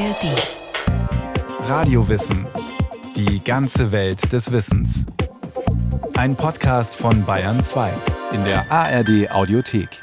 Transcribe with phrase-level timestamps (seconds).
[0.00, 1.68] ARD.
[1.68, 2.46] Radiowissen.
[3.16, 5.04] Die ganze Welt des Wissens.
[6.14, 7.92] Ein Podcast von Bayern 2
[8.32, 10.02] in der ARD Audiothek.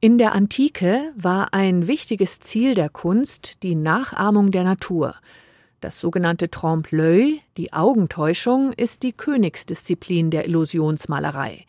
[0.00, 5.16] In der Antike war ein wichtiges Ziel der Kunst die Nachahmung der Natur.
[5.80, 11.66] Das sogenannte Trompe-l'œil, die Augentäuschung, ist die Königsdisziplin der Illusionsmalerei.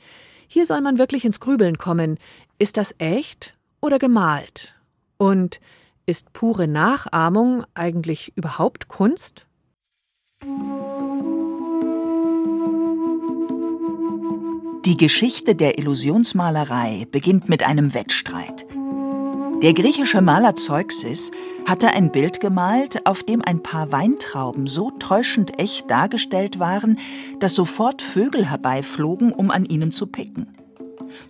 [0.48, 2.20] Hier soll man wirklich ins Grübeln kommen.
[2.60, 4.76] Ist das echt oder gemalt?
[5.18, 5.60] Und
[6.06, 9.48] ist pure Nachahmung eigentlich überhaupt Kunst?
[14.86, 18.66] Die Geschichte der Illusionsmalerei beginnt mit einem Wettstreit.
[19.62, 21.32] Der griechische Maler Zeuxis
[21.66, 27.00] hatte ein Bild gemalt, auf dem ein paar Weintrauben so täuschend echt dargestellt waren,
[27.40, 30.58] dass sofort Vögel herbeiflogen, um an ihnen zu picken.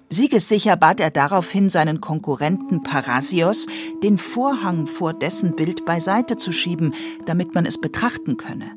[0.10, 3.68] Siegessicher bat er daraufhin seinen Konkurrenten Parasios,
[4.04, 6.94] den Vorhang vor dessen Bild beiseite zu schieben,
[7.25, 8.72] damit man es betrachten könne.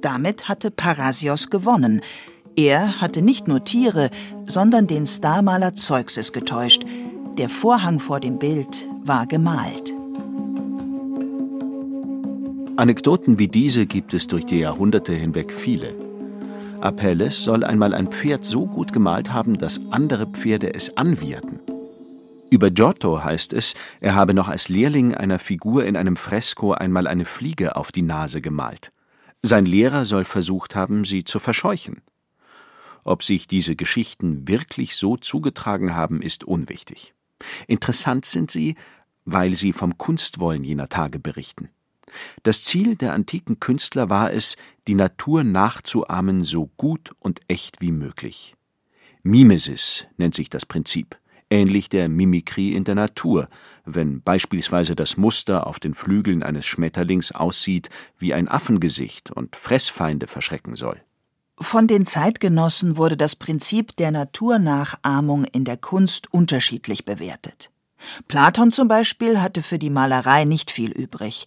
[0.00, 2.02] Damit hatte Parasios gewonnen.
[2.56, 4.10] Er hatte nicht nur Tiere,
[4.46, 6.84] sondern den Starmaler Zeuxis getäuscht.
[7.38, 9.94] Der Vorhang vor dem Bild war gemalt.
[12.76, 16.09] Anekdoten wie diese gibt es durch die Jahrhunderte hinweg viele.
[16.80, 21.60] Apelles soll einmal ein Pferd so gut gemalt haben, dass andere Pferde es anwieherten.
[22.50, 27.06] Über Giotto heißt es, er habe noch als Lehrling einer Figur in einem Fresko einmal
[27.06, 28.92] eine Fliege auf die Nase gemalt.
[29.42, 32.00] Sein Lehrer soll versucht haben, sie zu verscheuchen.
[33.04, 37.14] Ob sich diese Geschichten wirklich so zugetragen haben, ist unwichtig.
[37.66, 38.74] Interessant sind sie,
[39.24, 41.68] weil sie vom Kunstwollen jener Tage berichten.
[42.42, 47.92] Das Ziel der antiken Künstler war es, die Natur nachzuahmen so gut und echt wie
[47.92, 48.54] möglich.
[49.22, 51.16] Mimesis nennt sich das Prinzip,
[51.50, 53.48] ähnlich der Mimikrie in der Natur,
[53.84, 60.26] wenn beispielsweise das Muster auf den Flügeln eines Schmetterlings aussieht wie ein Affengesicht und Fressfeinde
[60.26, 61.02] verschrecken soll.
[61.62, 67.70] Von den Zeitgenossen wurde das Prinzip der Naturnachahmung in der Kunst unterschiedlich bewertet.
[68.28, 71.46] Platon zum Beispiel hatte für die Malerei nicht viel übrig.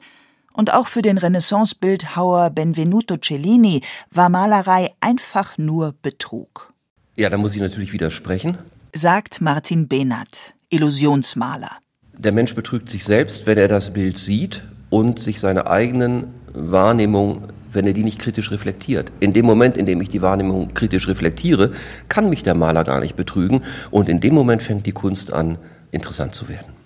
[0.53, 3.81] Und auch für den Renaissance-Bildhauer Benvenuto Cellini
[4.11, 6.73] war Malerei einfach nur Betrug.
[7.15, 8.57] Ja, da muss ich natürlich widersprechen.
[8.95, 11.71] Sagt Martin Behnert, Illusionsmaler.
[12.17, 17.47] Der Mensch betrügt sich selbst, wenn er das Bild sieht und sich seine eigenen Wahrnehmungen
[17.73, 19.11] wenn er die nicht kritisch reflektiert.
[19.19, 21.71] In dem Moment, in dem ich die Wahrnehmung kritisch reflektiere,
[22.07, 25.57] kann mich der Maler gar nicht betrügen und in dem Moment fängt die Kunst an,
[25.91, 26.82] interessant zu werden.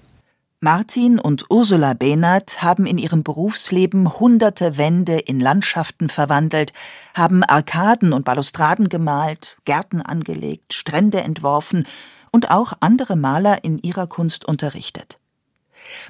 [0.60, 6.74] Martin und Ursula Behnert haben in ihrem Berufsleben hunderte Wände in Landschaften verwandelt,
[7.14, 11.86] haben Arkaden und Balustraden gemalt, Gärten angelegt, Strände entworfen
[12.32, 15.20] und auch andere Maler in ihrer Kunst unterrichtet.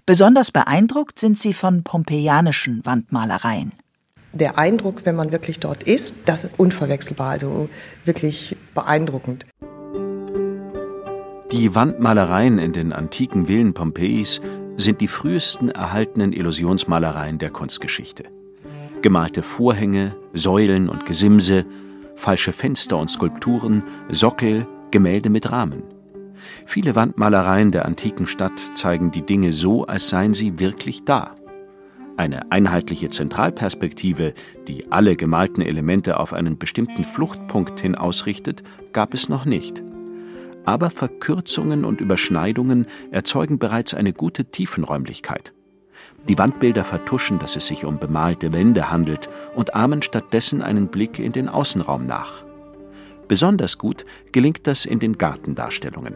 [0.06, 3.74] Besonders beeindruckt sind sie von pompeianischen Wandmalereien
[4.34, 7.70] der Eindruck, wenn man wirklich dort ist, das ist unverwechselbar, also
[8.06, 9.46] wirklich beeindruckend.
[11.52, 14.42] Die Wandmalereien in den antiken Villen Pompeis
[14.76, 18.26] sind die frühesten erhaltenen Illusionsmalereien der Kunstgeschichte.
[19.02, 21.66] Gemalte Vorhänge, Säulen und Gesimse,
[22.18, 25.84] falsche Fenster und Skulpturen, Sockel, Gemälde mit Rahmen.
[26.66, 31.32] Viele Wandmalereien der antiken Stadt zeigen die Dinge so, als seien sie wirklich da.
[32.18, 34.34] Eine einheitliche Zentralperspektive,
[34.68, 39.82] die alle gemalten Elemente auf einen bestimmten Fluchtpunkt hin ausrichtet, gab es noch nicht.
[40.68, 45.54] Aber Verkürzungen und Überschneidungen erzeugen bereits eine gute Tiefenräumlichkeit.
[46.28, 51.20] Die Wandbilder vertuschen, dass es sich um bemalte Wände handelt und ahmen stattdessen einen Blick
[51.20, 52.44] in den Außenraum nach.
[53.30, 56.16] Besonders gut gelingt das in den Gartendarstellungen.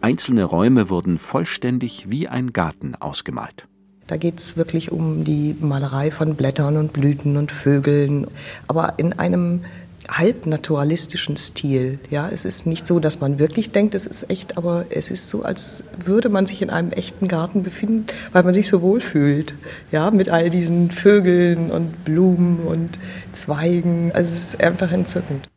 [0.00, 3.66] Einzelne Räume wurden vollständig wie ein Garten ausgemalt.
[4.06, 8.28] Da geht es wirklich um die Malerei von Blättern und Blüten und Vögeln,
[8.68, 9.64] aber in einem
[10.08, 11.98] halbnaturalistischen Stil.
[12.10, 15.28] Ja, es ist nicht so, dass man wirklich denkt, es ist echt, aber es ist
[15.28, 19.00] so, als würde man sich in einem echten Garten befinden, weil man sich so wohl
[19.00, 19.54] fühlt.
[19.90, 22.98] Ja, mit all diesen Vögeln und Blumen und
[23.32, 24.12] Zweigen.
[24.12, 25.48] Also es ist einfach entzückend.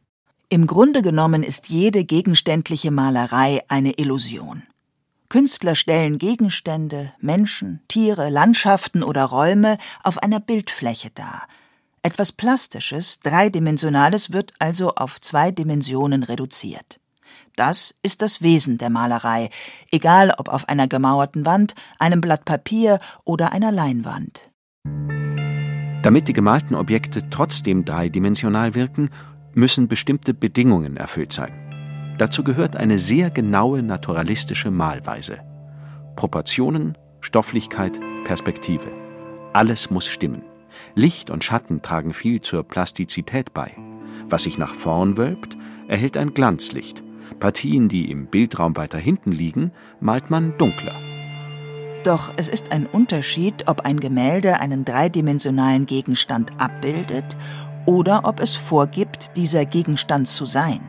[0.50, 4.63] Im Grunde genommen ist jede gegenständliche Malerei eine Illusion.
[5.27, 11.48] Künstler stellen Gegenstände, Menschen, Tiere, Landschaften oder Räume auf einer Bildfläche dar.
[12.06, 17.00] Etwas Plastisches, Dreidimensionales wird also auf zwei Dimensionen reduziert.
[17.56, 19.50] Das ist das Wesen der Malerei,
[19.90, 24.52] egal ob auf einer gemauerten Wand, einem Blatt Papier oder einer Leinwand.
[26.04, 29.10] Damit die gemalten Objekte trotzdem dreidimensional wirken,
[29.56, 32.16] müssen bestimmte Bedingungen erfüllt sein.
[32.19, 35.40] Dazu gehört eine sehr genaue naturalistische Malweise.
[36.16, 38.92] Proportionen, Stofflichkeit, Perspektive.
[39.54, 40.44] Alles muss stimmen.
[40.95, 43.72] Licht und Schatten tragen viel zur Plastizität bei.
[44.30, 45.57] Was sich nach vorn wölbt,
[45.88, 47.04] erhält ein Glanzlicht.
[47.39, 50.95] Partien, die im Bildraum weiter hinten liegen, malt man dunkler.
[52.04, 57.36] Doch es ist ein Unterschied, ob ein Gemälde einen dreidimensionalen Gegenstand abbildet
[57.86, 60.81] oder ob es vorgibt, dieser Gegenstand zu sein.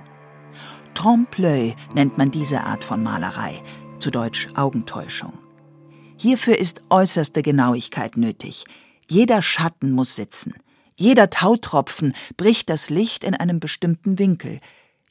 [0.95, 3.63] Trompe-l'œil nennt man diese Art von Malerei,
[3.99, 5.33] zu Deutsch Augentäuschung.
[6.19, 8.65] Hierfür ist äußerste Genauigkeit nötig.
[9.09, 10.55] Jeder Schatten muss sitzen.
[10.97, 14.61] Jeder Tautropfen bricht das Licht in einem bestimmten Winkel.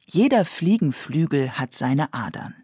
[0.06, 2.56] Jeder Fliegenflügel hat seine Adern.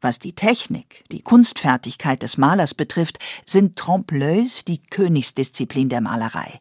[0.00, 6.60] Was die Technik, die Kunstfertigkeit des Malers betrifft, sind Trompe-l'œils die Königsdisziplin der Malerei.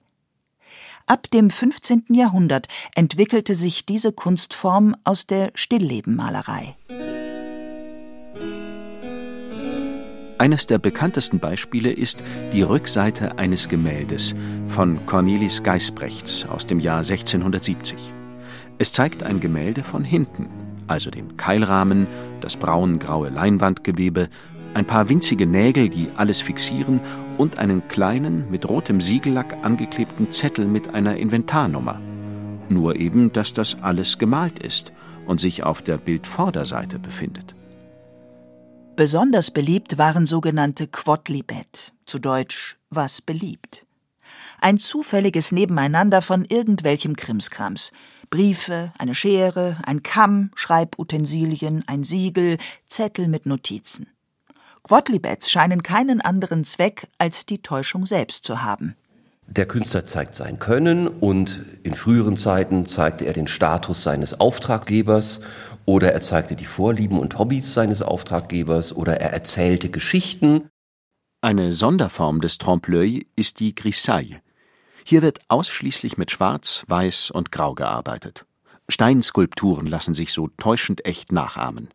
[1.06, 2.06] Ab dem 15.
[2.10, 6.76] Jahrhundert entwickelte sich diese Kunstform aus der Stilllebenmalerei.
[10.40, 14.34] Eines der bekanntesten Beispiele ist die Rückseite eines Gemäldes
[14.70, 18.14] von Cornelis Geisbrechts aus dem Jahr 1670.
[18.78, 20.48] Es zeigt ein Gemälde von hinten,
[20.88, 22.08] also den Keilrahmen,
[22.40, 24.30] das braun-graue Leinwandgewebe,
[24.74, 27.02] ein paar winzige Nägel, die alles fixieren,
[27.38, 32.00] und einen kleinen, mit rotem Siegellack angeklebten Zettel mit einer Inventarnummer.
[32.70, 34.94] Nur eben, dass das alles gemalt ist
[35.26, 37.56] und sich auf der Bildvorderseite befindet.
[39.00, 43.86] Besonders beliebt waren sogenannte Quodlibet, zu Deutsch was beliebt.
[44.60, 47.94] Ein zufälliges Nebeneinander von irgendwelchem Krimskrams–
[48.30, 52.58] Briefe, eine Schere, ein Kamm, Schreibutensilien, ein Siegel,
[52.90, 54.08] Zettel mit Notizen.
[54.84, 58.98] Quodlibets scheinen keinen anderen Zweck als die Täuschung selbst zu haben.
[59.48, 65.40] Der Künstler zeigt sein Können und in früheren Zeiten zeigte er den Status seines Auftraggebers
[65.90, 70.70] oder er zeigte die Vorlieben und Hobbys seines Auftraggebers oder er erzählte Geschichten.
[71.42, 74.40] Eine Sonderform des Trompe-l'œil ist die Grisaille.
[75.04, 78.46] Hier wird ausschließlich mit Schwarz, Weiß und Grau gearbeitet.
[78.88, 81.90] Steinskulpturen lassen sich so täuschend echt nachahmen.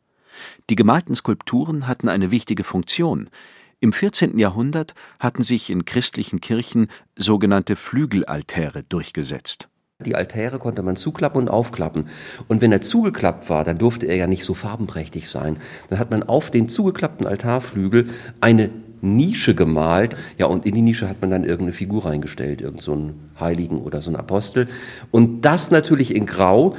[0.70, 3.31] Die gemalten Skulpturen hatten eine wichtige Funktion.
[3.79, 4.41] Im 14.
[4.41, 9.69] Jahrhundert hatten sich in christlichen Kirchen sogenannte Flügelaltäre durchgesetzt.
[10.05, 12.08] Die Altäre konnte man zuklappen und aufklappen.
[12.49, 15.56] Und wenn er zugeklappt war, dann durfte er ja nicht so farbenprächtig sein.
[15.88, 18.08] Dann hat man auf den zugeklappten Altarflügel
[18.41, 18.70] eine
[19.02, 20.17] Nische gemalt.
[20.37, 24.02] Ja, und in die Nische hat man dann irgendeine Figur reingestellt, irgendeinen so Heiligen oder
[24.02, 24.67] so einen Apostel.
[25.12, 26.75] Und das natürlich in Grau,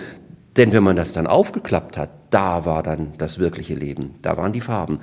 [0.58, 4.52] denn wenn man das dann aufgeklappt hat, da war dann das wirkliche Leben, da waren
[4.52, 5.00] die Farben.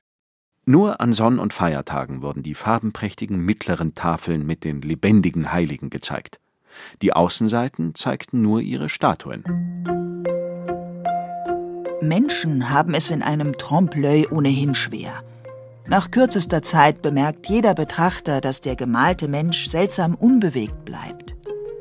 [0.66, 6.41] Nur an Sonn- und Feiertagen wurden die farbenprächtigen mittleren Tafeln mit den lebendigen Heiligen gezeigt.
[7.00, 9.44] Die Außenseiten zeigten nur ihre Statuen.
[12.00, 15.22] Menschen haben es in einem Trompe-l'œil ohnehin schwer.
[15.86, 21.36] Nach kürzester Zeit bemerkt jeder Betrachter, dass der gemalte Mensch seltsam unbewegt bleibt.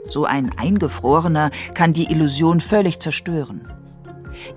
[0.09, 3.67] So ein Eingefrorener kann die Illusion völlig zerstören.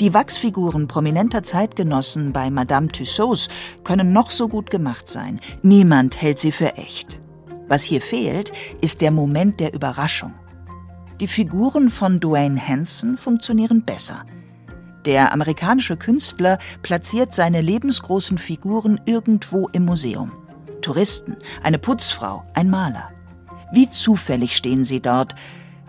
[0.00, 3.49] Die Wachsfiguren prominenter Zeitgenossen bei Madame Tussauds
[3.85, 5.41] können noch so gut gemacht sein.
[5.62, 7.20] Niemand hält sie für echt.
[7.74, 10.32] Was hier fehlt, ist der Moment der Überraschung.
[11.18, 14.24] Die Figuren von Dwayne Hanson funktionieren besser.
[15.04, 20.30] Der amerikanische Künstler platziert seine lebensgroßen Figuren irgendwo im Museum.
[20.82, 23.08] Touristen, eine Putzfrau, ein Maler.
[23.72, 25.34] Wie zufällig stehen sie dort.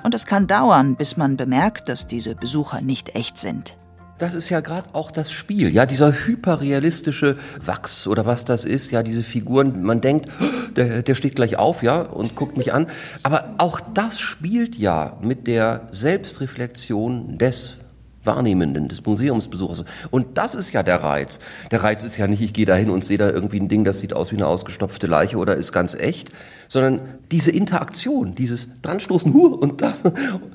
[0.02, 3.78] Und es kann dauern, bis man bemerkt, dass diese Besucher nicht echt sind.
[4.18, 8.92] Das ist ja gerade auch das Spiel, ja, dieser hyperrealistische Wachs oder was das ist,
[8.92, 10.30] ja, diese Figuren, man denkt,
[10.78, 12.88] der, der steht gleich auf, ja, und guckt mich an.
[13.24, 17.76] Aber auch das spielt ja mit der Selbstreflexion des
[18.26, 19.86] Wahrnehmenden, des Museumsbesuchers.
[20.12, 21.40] Und das ist ja der Reiz.
[21.72, 23.84] Der Reiz ist ja nicht, ich gehe da hin und sehe da irgendwie ein Ding,
[23.84, 26.32] das sieht aus wie eine ausgestopfte Leiche oder ist ganz echt,
[26.68, 27.02] sondern
[27.32, 29.96] diese Interaktion, dieses Dranstoßen, huh, und da.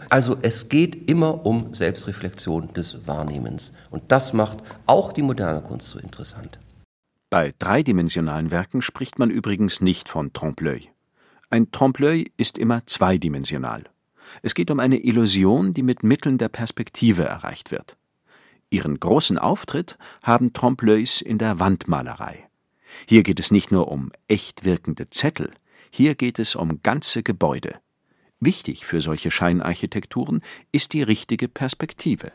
[0.09, 3.73] Also es geht immer um Selbstreflexion des Wahrnehmens.
[3.91, 6.59] Und das macht auch die moderne Kunst so interessant.
[7.31, 10.89] Bei dreidimensionalen Werken spricht man übrigens nicht von Trompe-l'œil.
[11.49, 13.85] Ein Trompe-l'œil ist immer zweidimensional.
[14.43, 17.97] Es geht um eine Illusion, die mit Mitteln der Perspektive erreicht wird.
[18.71, 22.49] Ihren großen Auftritt haben Trompe-l'œils in der Wandmalerei.
[23.07, 25.51] Hier geht es nicht nur um echt wirkende Zettel,
[25.91, 27.81] hier geht es um ganze Gebäude.
[28.39, 32.33] Wichtig für solche Scheinarchitekturen ist die richtige Perspektive.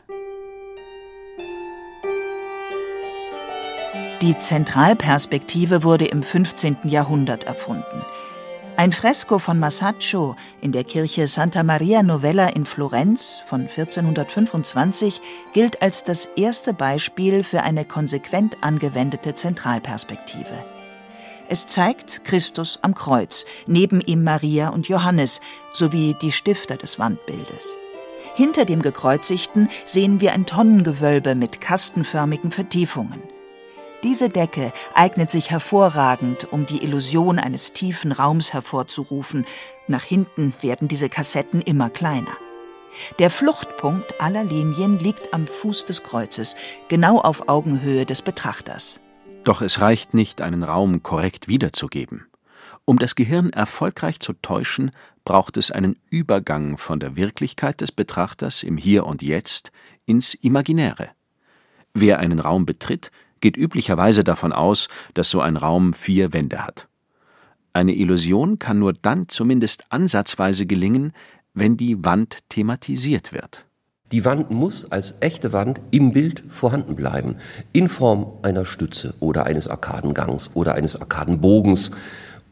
[4.22, 6.76] Die Zentralperspektive wurde im 15.
[6.84, 8.02] Jahrhundert erfunden.
[8.78, 15.22] Ein Fresko von Masaccio in der Kirche Santa Maria Novella in Florenz von 1425
[15.54, 20.62] gilt als das erste Beispiel für eine konsequent angewendete Zentralperspektive.
[21.48, 25.40] Es zeigt Christus am Kreuz, neben ihm Maria und Johannes
[25.72, 27.78] sowie die Stifter des Wandbildes.
[28.34, 33.22] Hinter dem Gekreuzigten sehen wir ein Tonnengewölbe mit kastenförmigen Vertiefungen.
[34.06, 39.44] Diese Decke eignet sich hervorragend, um die Illusion eines tiefen Raums hervorzurufen.
[39.88, 42.30] Nach hinten werden diese Kassetten immer kleiner.
[43.18, 46.54] Der Fluchtpunkt aller Linien liegt am Fuß des Kreuzes,
[46.86, 49.00] genau auf Augenhöhe des Betrachters.
[49.42, 52.26] Doch es reicht nicht, einen Raum korrekt wiederzugeben.
[52.84, 54.92] Um das Gehirn erfolgreich zu täuschen,
[55.24, 59.72] braucht es einen Übergang von der Wirklichkeit des Betrachters im Hier und Jetzt
[60.04, 61.08] ins Imaginäre.
[61.92, 66.88] Wer einen Raum betritt, geht üblicherweise davon aus, dass so ein Raum vier Wände hat.
[67.72, 71.12] Eine Illusion kann nur dann zumindest ansatzweise gelingen,
[71.52, 73.66] wenn die Wand thematisiert wird.
[74.12, 77.36] Die Wand muss als echte Wand im Bild vorhanden bleiben,
[77.72, 81.90] in Form einer Stütze oder eines Arkadengangs oder eines Arkadenbogens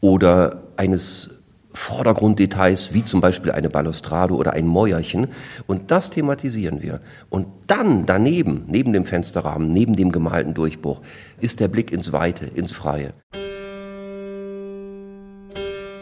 [0.01, 1.34] oder eines
[1.75, 5.27] Vordergrunddetails, wie zum Beispiel eine Balustrade oder ein Mäuerchen.
[5.67, 7.01] Und das thematisieren wir.
[7.29, 11.01] Und dann daneben, neben dem Fensterrahmen, neben dem gemalten Durchbruch,
[11.39, 13.13] ist der Blick ins Weite, ins Freie.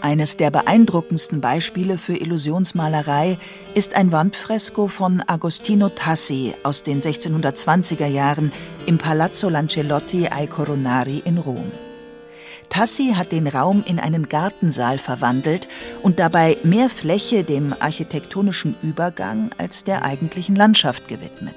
[0.03, 3.37] Eines der beeindruckendsten Beispiele für Illusionsmalerei
[3.73, 8.51] ist ein Wandfresko von Agostino Tassi aus den 1620er Jahren
[8.85, 11.71] im Palazzo Lancelotti ai Coronari in Rom.
[12.73, 15.67] Tassi hat den Raum in einen Gartensaal verwandelt
[16.01, 21.53] und dabei mehr Fläche dem architektonischen Übergang als der eigentlichen Landschaft gewidmet.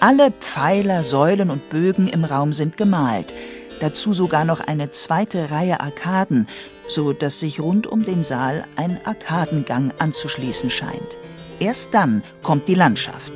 [0.00, 3.32] Alle Pfeiler, Säulen und Bögen im Raum sind gemalt,
[3.80, 6.46] dazu sogar noch eine zweite Reihe Arkaden,
[6.90, 11.16] so dass sich rund um den Saal ein Arkadengang anzuschließen scheint.
[11.58, 13.32] Erst dann kommt die Landschaft.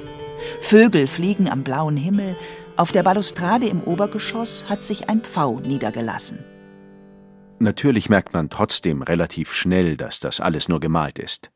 [0.61, 2.37] Vögel fliegen am blauen Himmel,
[2.77, 6.51] auf der Balustrade im Obergeschoss hat sich ein Pfau niedergelassen.
[7.62, 11.52] Natürlich merkt man trotzdem relativ schnell, dass das alles nur gemalt ist.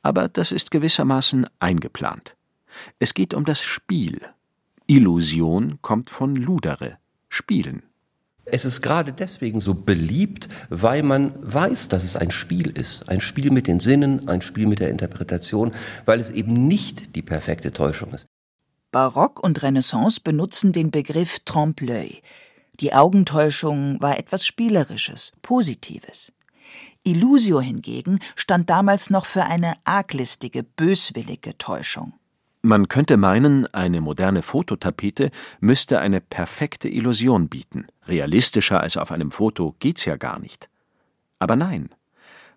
[0.00, 2.36] Aber das ist gewissermaßen eingeplant.
[2.98, 4.22] Es geht um das Spiel.
[4.86, 6.96] Illusion kommt von ludere,
[7.28, 7.82] spielen.
[8.46, 13.10] Es ist gerade deswegen so beliebt, weil man weiß, dass es ein Spiel ist.
[13.10, 15.74] Ein Spiel mit den Sinnen, ein Spiel mit der Interpretation,
[16.06, 18.26] weil es eben nicht die perfekte Täuschung ist.
[18.90, 22.22] Barock und Renaissance benutzen den Begriff Trompe-l'œil.
[22.82, 26.32] Die Augentäuschung war etwas Spielerisches, Positives.
[27.04, 32.14] Illusio hingegen stand damals noch für eine arglistige, böswillige Täuschung.
[32.60, 37.86] Man könnte meinen, eine moderne Fototapete müsste eine perfekte Illusion bieten.
[38.08, 40.68] Realistischer als auf einem Foto geht's ja gar nicht.
[41.38, 41.88] Aber nein.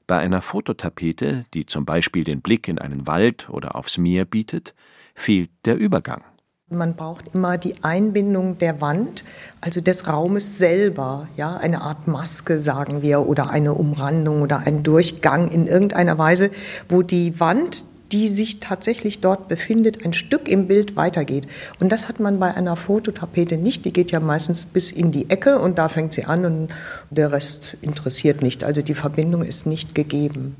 [0.07, 4.73] Bei einer Fototapete, die zum Beispiel den Blick in einen Wald oder aufs Meer bietet,
[5.13, 6.23] fehlt der Übergang.
[6.71, 9.23] Man braucht immer die Einbindung der Wand,
[9.61, 14.81] also des Raumes selber, ja, eine Art Maske, sagen wir, oder eine Umrandung oder ein
[14.81, 16.49] Durchgang in irgendeiner Weise,
[16.89, 21.47] wo die Wand die sich tatsächlich dort befindet, ein Stück im Bild weitergeht.
[21.79, 23.83] Und das hat man bei einer Fototapete nicht.
[23.83, 26.69] Die geht ja meistens bis in die Ecke und da fängt sie an und
[27.09, 28.63] der Rest interessiert nicht.
[28.63, 30.55] Also die Verbindung ist nicht gegeben.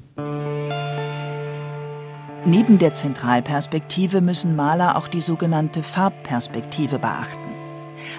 [2.47, 7.55] Neben der Zentralperspektive müssen Maler auch die sogenannte Farbperspektive beachten.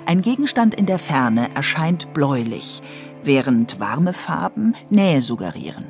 [0.04, 2.82] Ein Gegenstand in der Ferne erscheint bläulich,
[3.22, 5.84] während warme Farben Nähe suggerieren.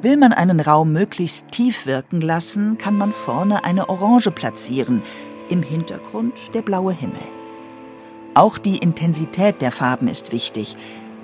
[0.00, 5.02] Will man einen Raum möglichst tief wirken lassen, kann man vorne eine Orange platzieren,
[5.50, 7.20] im Hintergrund der blaue Himmel.
[8.32, 10.74] Auch die Intensität der Farben ist wichtig.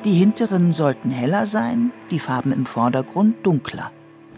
[0.04, 3.92] Die hinteren sollten heller sein, die Farben im Vordergrund dunkler.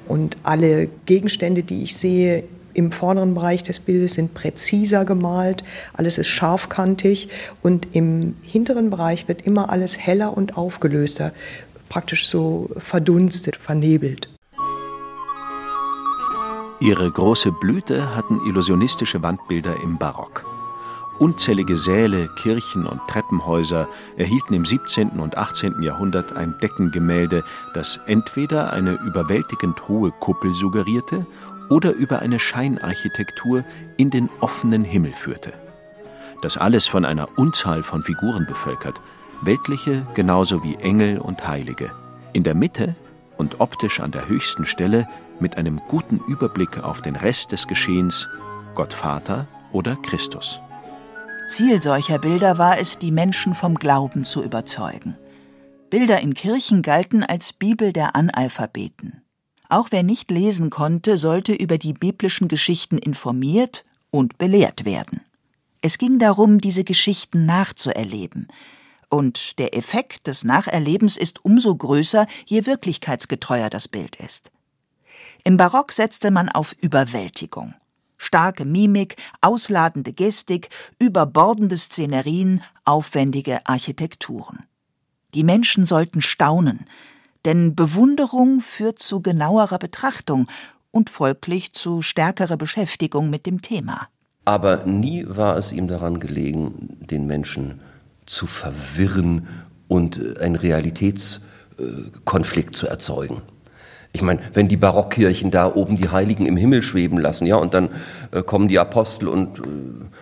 [0.08, 2.44] Und alle Gegenstände, die ich sehe
[2.74, 7.28] im vorderen Bereich des Bildes, sind präziser gemalt, alles ist scharfkantig
[7.62, 11.32] und im hinteren Bereich wird immer alles heller und aufgelöster,
[11.88, 14.28] praktisch so verdunstet, vernebelt.
[16.80, 20.55] Ihre große Blüte hatten illusionistische Wandbilder im Barock.
[21.18, 25.10] Unzählige Säle, Kirchen und Treppenhäuser erhielten im 17.
[25.18, 25.80] und 18.
[25.80, 27.42] Jahrhundert ein Deckengemälde,
[27.72, 31.24] das entweder eine überwältigend hohe Kuppel suggerierte
[31.70, 33.64] oder über eine Scheinarchitektur
[33.96, 35.54] in den offenen Himmel führte.
[36.42, 39.00] Das alles von einer Unzahl von Figuren bevölkert,
[39.40, 41.92] weltliche genauso wie Engel und Heilige.
[42.34, 42.94] In der Mitte
[43.38, 45.08] und optisch an der höchsten Stelle
[45.40, 48.28] mit einem guten Überblick auf den Rest des Geschehens
[48.74, 50.60] Gott Vater oder Christus.
[51.48, 55.16] Ziel solcher Bilder war es, die Menschen vom Glauben zu überzeugen.
[55.90, 59.22] Bilder in Kirchen galten als Bibel der Analphabeten.
[59.68, 65.20] Auch wer nicht lesen konnte, sollte über die biblischen Geschichten informiert und belehrt werden.
[65.82, 68.48] Es ging darum, diese Geschichten nachzuerleben,
[69.08, 74.50] Und der Effekt des Nacherlebens ist umso größer, je wirklichkeitsgetreuer das Bild ist.
[75.44, 77.74] Im Barock setzte man auf Überwältigung.
[78.26, 84.64] Starke Mimik, ausladende Gestik, überbordende Szenerien, aufwendige Architekturen.
[85.32, 86.86] Die Menschen sollten staunen,
[87.44, 90.48] denn Bewunderung führt zu genauerer Betrachtung
[90.90, 94.08] und folglich zu stärkerer Beschäftigung mit dem Thema.
[94.44, 97.80] Aber nie war es ihm daran gelegen, den Menschen
[98.26, 99.46] zu verwirren
[99.86, 103.42] und einen Realitätskonflikt zu erzeugen.
[104.12, 107.74] Ich meine, wenn die Barockkirchen da oben die Heiligen im Himmel schweben lassen, ja, und
[107.74, 107.90] dann
[108.32, 109.62] äh, kommen die Apostel und äh,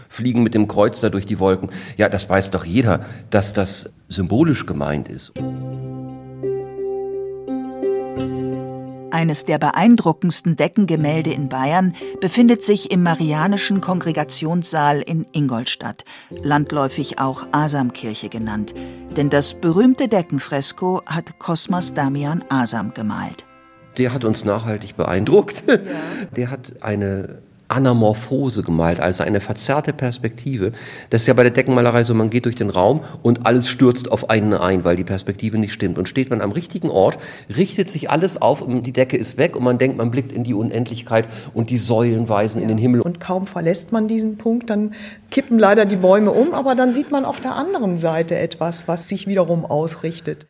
[0.09, 3.95] fliegen mit dem Kreuz da durch die Wolken, ja, das weiß doch jeder, dass das
[4.09, 5.33] symbolisch gemeint ist.
[9.15, 17.47] Eines der beeindruckendsten Deckengemälde in Bayern befindet sich im Marianischen Kongregationssaal in Ingolstadt, landläufig auch
[17.53, 18.75] Asamkirche genannt,
[19.17, 23.45] denn das berühmte Deckenfresko hat Kosmas Damian Asam gemalt.
[23.97, 25.65] Der hat uns nachhaltig beeindruckt.
[25.67, 25.77] Ja.
[26.37, 30.73] Der hat eine Anamorphose gemalt, also eine verzerrte Perspektive.
[31.11, 34.11] Das ist ja bei der Deckenmalerei so, man geht durch den Raum und alles stürzt
[34.13, 35.99] auf einen ein, weil die Perspektive nicht stimmt.
[35.99, 37.19] Und steht man am richtigen Ort,
[37.55, 40.45] richtet sich alles auf und die Decke ist weg und man denkt, man blickt in
[40.45, 42.63] die Unendlichkeit und die Säulen weisen ja.
[42.63, 43.01] in den Himmel.
[43.01, 44.95] Und kaum verlässt man diesen Punkt, dann
[45.31, 49.09] kippen leider die Bäume um, aber dann sieht man auf der anderen Seite etwas, was
[49.09, 50.47] sich wiederum ausrichtet.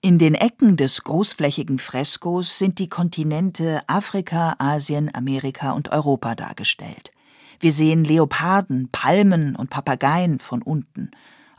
[0.00, 7.10] In den Ecken des großflächigen Freskos sind die Kontinente Afrika, Asien, Amerika und Europa dargestellt.
[7.58, 11.10] Wir sehen Leoparden, Palmen und Papageien von unten.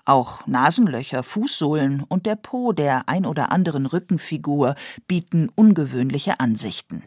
[0.05, 7.03] Auch Nasenlöcher, Fußsohlen und der Po der ein oder anderen Rückenfigur bieten ungewöhnliche Ansichten.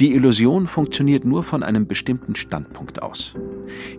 [0.00, 3.36] Die Illusion funktioniert nur von einem bestimmten Standpunkt aus.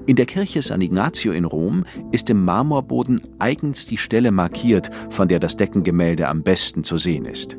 [0.05, 5.27] In der Kirche San Ignazio in Rom ist im Marmorboden eigens die Stelle markiert, von
[5.27, 7.57] der das Deckengemälde am besten zu sehen ist.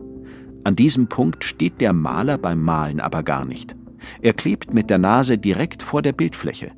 [0.65, 3.77] An diesem Punkt steht der Maler beim Malen aber gar nicht.
[4.23, 6.73] Er klebt mit der Nase direkt vor der Bildfläche.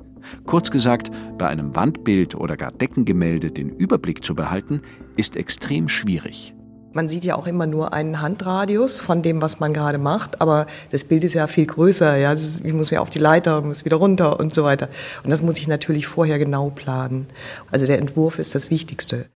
[0.45, 4.81] Kurz gesagt, bei einem Wandbild oder gar Deckengemälde den Überblick zu behalten,
[5.17, 6.53] ist extrem schwierig.
[6.93, 10.67] Man sieht ja auch immer nur einen Handradius von dem, was man gerade macht, aber
[10.89, 12.17] das Bild ist ja viel größer.
[12.17, 14.89] Ja, ist, ich muss ja auf die Leiter, muss wieder runter und so weiter.
[15.23, 17.27] Und das muss ich natürlich vorher genau planen.
[17.71, 19.27] Also der Entwurf ist das Wichtigste.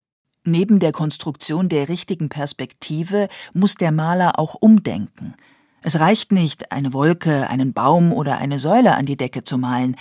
[0.44, 5.34] Neben der Konstruktion der richtigen Perspektive muss der Maler auch umdenken.
[5.82, 9.96] Es reicht nicht, eine Wolke, einen Baum oder eine Säule an die Decke zu malen.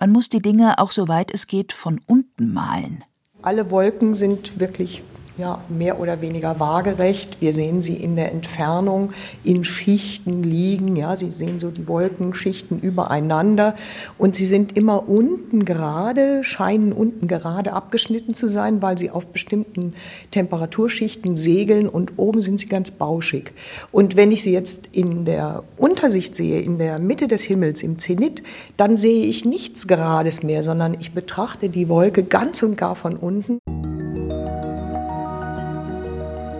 [0.00, 3.04] Man muss die Dinge auch soweit es geht von unten malen.
[3.40, 5.02] Alle Wolken sind wirklich
[5.38, 7.40] ja, mehr oder weniger waagerecht.
[7.40, 9.12] Wir sehen sie in der Entfernung
[9.44, 10.96] in Schichten liegen.
[10.96, 13.76] Ja, Sie sehen so die Wolkenschichten übereinander
[14.18, 19.26] und sie sind immer unten gerade, scheinen unten gerade abgeschnitten zu sein, weil sie auf
[19.26, 19.94] bestimmten
[20.32, 23.52] Temperaturschichten segeln und oben sind sie ganz bauschig.
[23.92, 27.98] Und wenn ich sie jetzt in der Untersicht sehe, in der Mitte des Himmels, im
[27.98, 28.42] Zenit,
[28.76, 33.16] dann sehe ich nichts Gerades mehr, sondern ich betrachte die Wolke ganz und gar von
[33.16, 33.60] unten.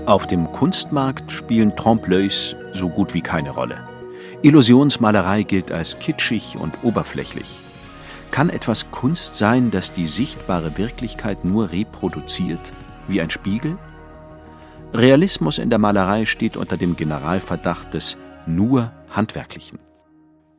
[0.09, 3.87] Auf dem Kunstmarkt spielen Trompe-l'œils so gut wie keine Rolle.
[4.41, 7.61] Illusionsmalerei gilt als kitschig und oberflächlich.
[8.31, 12.73] Kann etwas Kunst sein, das die sichtbare Wirklichkeit nur reproduziert,
[13.07, 13.77] wie ein Spiegel?
[14.95, 18.17] Realismus in der Malerei steht unter dem Generalverdacht des
[18.47, 19.79] nur Handwerklichen.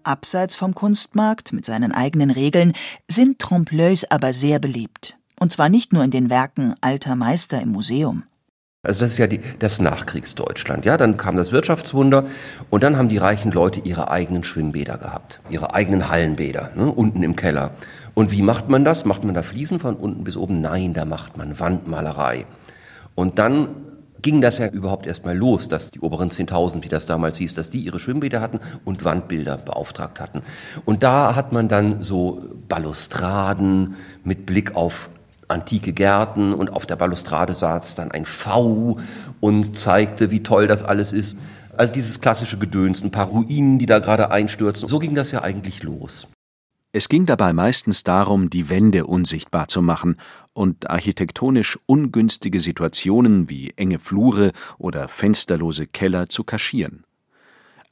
[0.03, 2.73] Abseits vom Kunstmarkt mit seinen eigenen Regeln
[3.07, 5.17] sind Trompe-l'œils aber sehr beliebt.
[5.39, 8.25] Und zwar nicht nur in den Werken alter Meister im Museum.
[8.81, 10.85] Also das ist ja die, das Nachkriegsdeutschland.
[10.85, 12.23] Ja, dann kam das Wirtschaftswunder
[12.69, 17.21] und dann haben die reichen Leute ihre eigenen Schwimmbäder gehabt, ihre eigenen Hallenbäder, ne, unten
[17.21, 17.71] im Keller.
[18.13, 19.03] Und wie macht man das?
[19.03, 20.61] Macht man da Fliesen von unten bis oben?
[20.61, 22.45] Nein, da macht man Wandmalerei.
[23.15, 23.67] Und dann
[24.21, 27.69] ging das ja überhaupt erstmal los, dass die oberen 10.000, wie das damals hieß, dass
[27.69, 30.41] die ihre Schwimmbäder hatten und Wandbilder beauftragt hatten.
[30.85, 35.09] Und da hat man dann so Balustraden mit Blick auf
[35.49, 38.97] antike Gärten und auf der Balustrade saß dann ein V
[39.39, 41.35] und zeigte, wie toll das alles ist.
[41.75, 44.87] Also dieses klassische Gedöns, ein paar Ruinen, die da gerade einstürzen.
[44.87, 46.27] So ging das ja eigentlich los.
[46.91, 50.17] Es ging dabei meistens darum, die Wände unsichtbar zu machen
[50.53, 57.03] und architektonisch ungünstige Situationen wie enge Flure oder fensterlose Keller zu kaschieren.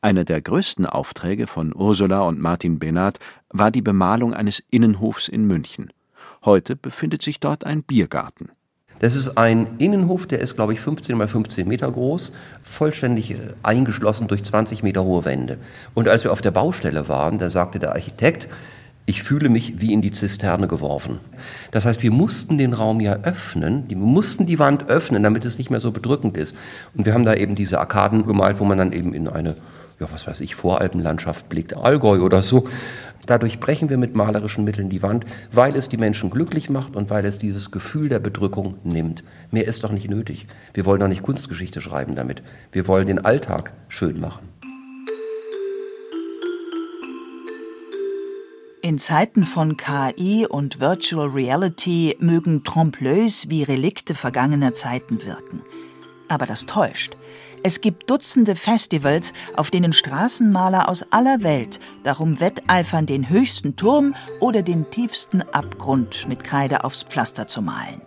[0.02, 5.46] Einer der größten Aufträge von Ursula und Martin Benat war die Bemalung eines Innenhofs in
[5.46, 5.92] München.
[6.46, 8.50] Heute befindet sich dort ein Biergarten.
[9.00, 12.32] Das ist ein Innenhof, der ist, glaube ich, 15 mal 15 Meter groß,
[12.64, 15.60] vollständig äh, eingeschlossen durch 20 Meter hohe Wände.
[15.94, 18.48] Und als wir auf der Baustelle waren, da sagte der Architekt,
[19.10, 21.20] Ich fühle mich wie in die Zisterne geworfen.
[21.72, 25.58] Das heißt, wir mussten den Raum ja öffnen, wir mussten die Wand öffnen, damit es
[25.58, 26.54] nicht mehr so bedrückend ist.
[26.94, 29.56] Und wir haben da eben diese Arkaden gemalt, wo man dann eben in eine,
[30.00, 32.68] ja, was weiß ich, Voralpenlandschaft blickt, Allgäu oder so.
[33.26, 37.10] Dadurch brechen wir mit malerischen Mitteln die Wand, weil es die Menschen glücklich macht und
[37.10, 39.24] weil es dieses Gefühl der Bedrückung nimmt.
[39.52, 40.48] Mehr ist doch nicht nötig.
[40.74, 42.42] Wir wollen doch nicht Kunstgeschichte schreiben damit.
[42.72, 44.48] Wir wollen den Alltag schön machen.
[48.82, 55.62] In Zeiten von KI und Virtual Reality mögen Trompe-l'œils wie Relikte vergangener Zeiten wirken.
[56.30, 57.18] Aber das täuscht.
[57.64, 64.16] Es gibt Dutzende Festivals, auf denen Straßenmaler aus aller Welt darum wetteifern, den höchsten Turm
[64.40, 68.02] oder den tiefsten Abgrund mit Kreide aufs Pflaster zu malen.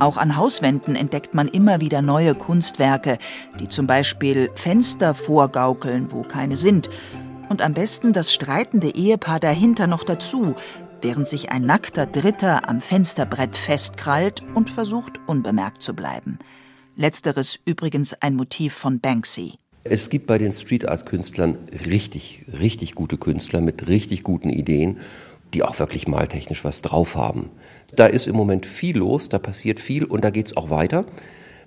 [0.00, 3.18] Auch an Hauswänden entdeckt man immer wieder neue Kunstwerke,
[3.60, 6.88] die zum Beispiel Fenster vorgaukeln, wo keine sind,
[7.48, 10.54] und am besten das streitende Ehepaar dahinter noch dazu,
[11.02, 16.38] während sich ein nackter Dritter am Fensterbrett festkrallt und versucht, unbemerkt zu bleiben.
[17.00, 19.54] Letzteres übrigens ein Motiv von Banksy.
[19.84, 21.56] Es gibt bei den Street Art Künstlern
[21.86, 24.98] richtig, richtig gute Künstler mit richtig guten Ideen,
[25.54, 27.50] die auch wirklich maltechnisch was drauf haben.
[27.94, 31.04] Da ist im Moment viel los, da passiert viel und da geht es auch weiter.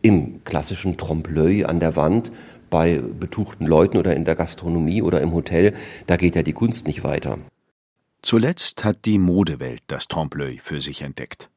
[0.02, 2.34] Im klassischen Trompe-l'œil an der Wand,
[2.70, 5.74] bei betuchten Leuten oder in der Gastronomie oder im Hotel,
[6.08, 7.38] da geht ja die Kunst nicht weiter.
[8.22, 11.51] Zuletzt hat die Modewelt das Trompe-l'œil für sich entdeckt.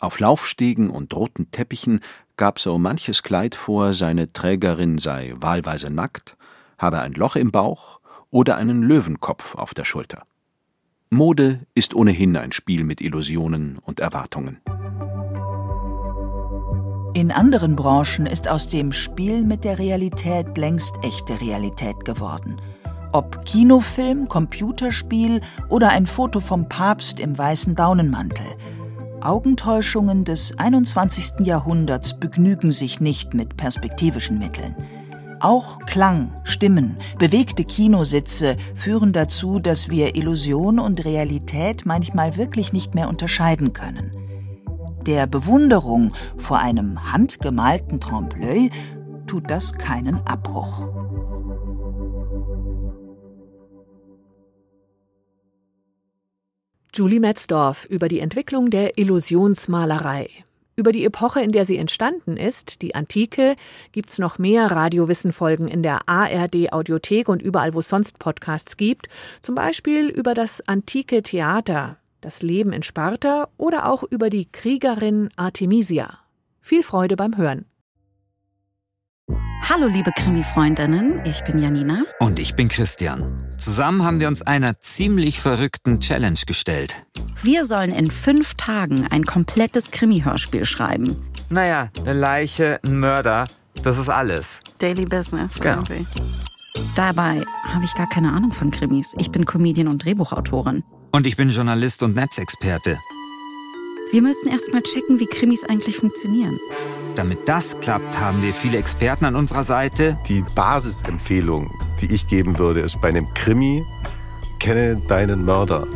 [0.00, 2.00] Auf Laufstegen und roten Teppichen
[2.38, 6.38] gab so manches Kleid vor, seine Trägerin sei wahlweise nackt,
[6.78, 10.22] habe ein Loch im Bauch oder einen Löwenkopf auf der Schulter.
[11.10, 14.62] Mode ist ohnehin ein Spiel mit Illusionen und Erwartungen.
[17.12, 22.58] In anderen Branchen ist aus dem Spiel mit der Realität längst echte Realität geworden.
[23.12, 28.46] Ob Kinofilm, Computerspiel oder ein Foto vom Papst im weißen Daunenmantel–
[29.22, 31.46] Augentäuschungen des 21.
[31.46, 34.74] Jahrhunderts begnügen sich nicht mit perspektivischen Mitteln.
[35.40, 42.94] Auch Klang, Stimmen, bewegte Kinositze führen dazu, dass wir Illusion und Realität manchmal wirklich nicht
[42.94, 44.12] mehr unterscheiden können.
[45.06, 48.70] Der Bewunderung vor einem handgemalten Trompe-l'œil
[49.26, 50.99] tut das keinen Abbruch.
[56.92, 60.28] Julie Metzdorf über die Entwicklung der Illusionsmalerei.
[60.74, 63.54] Über die Epoche, in der sie entstanden ist, die Antike,
[63.92, 69.08] gibt's noch mehr Radiowissenfolgen in der ARD Audiothek und überall, wo es sonst Podcasts gibt.
[69.40, 75.28] Zum Beispiel über das antike Theater, das Leben in Sparta oder auch über die Kriegerin
[75.36, 76.18] Artemisia.
[76.60, 77.66] Viel Freude beim Hören.
[79.68, 82.02] Hallo liebe Krimi-Freundinnen, ich bin Janina.
[82.18, 83.54] Und ich bin Christian.
[83.56, 87.06] Zusammen haben wir uns einer ziemlich verrückten Challenge gestellt.
[87.42, 91.16] Wir sollen in fünf Tagen ein komplettes Krimi-Hörspiel schreiben.
[91.50, 93.44] Naja, eine Leiche, ein Mörder,
[93.82, 94.60] das ist alles.
[94.78, 95.82] Daily Business genau.
[95.88, 96.06] irgendwie.
[96.96, 99.14] Dabei habe ich gar keine Ahnung von Krimis.
[99.18, 100.82] Ich bin Comedian und Drehbuchautorin.
[101.12, 102.98] Und ich bin Journalist und Netzexperte.
[104.12, 106.58] Wir müssen erst mal checken, wie Krimis eigentlich funktionieren.
[107.20, 110.16] Damit das klappt, haben wir viele Experten an unserer Seite.
[110.26, 113.84] Die Basisempfehlung, die ich geben würde, ist bei einem Krimi,
[114.58, 115.86] kenne deinen Mörder.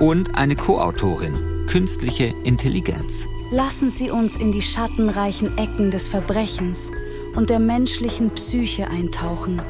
[0.00, 1.32] Und eine Co-Autorin,
[1.68, 3.28] künstliche Intelligenz.
[3.52, 6.90] Lassen Sie uns in die schattenreichen Ecken des Verbrechens
[7.36, 9.62] und der menschlichen Psyche eintauchen.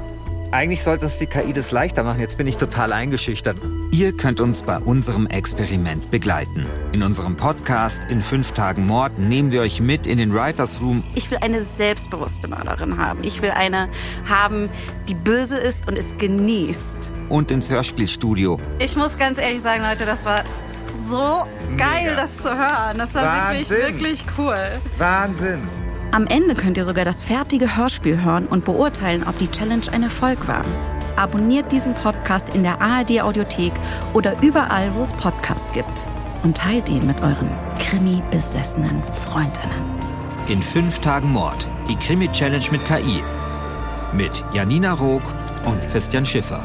[0.50, 2.20] Eigentlich sollte uns die KI das leichter machen.
[2.20, 3.56] Jetzt bin ich total eingeschüchtert.
[3.90, 6.66] Ihr könnt uns bei unserem Experiment begleiten.
[6.92, 11.02] In unserem Podcast in fünf Tagen Mord nehmen wir euch mit in den Writers Room.
[11.14, 13.20] Ich will eine selbstbewusste Mörderin haben.
[13.24, 13.88] Ich will eine
[14.28, 14.68] haben,
[15.08, 17.12] die böse ist und es genießt.
[17.28, 18.60] Und ins Hörspielstudio.
[18.78, 20.44] Ich muss ganz ehrlich sagen, Leute, das war
[21.08, 22.16] so geil, Mega.
[22.16, 22.98] das zu hören.
[22.98, 23.76] Das war Wahnsinn.
[23.76, 24.56] wirklich, wirklich cool.
[24.98, 25.83] Wahnsinn.
[26.14, 30.04] Am Ende könnt ihr sogar das fertige Hörspiel hören und beurteilen, ob die Challenge ein
[30.04, 30.64] Erfolg war.
[31.16, 33.72] Abonniert diesen Podcast in der ARD Audiothek
[34.12, 36.06] oder überall, wo es Podcasts gibt.
[36.44, 37.50] Und teilt ihn mit euren
[37.80, 39.90] Krimi-besessenen Freundinnen.
[40.46, 41.66] In fünf Tagen Mord.
[41.88, 43.20] Die Krimi-Challenge mit KI.
[44.12, 45.24] Mit Janina Rook
[45.64, 46.64] und Christian Schiffer.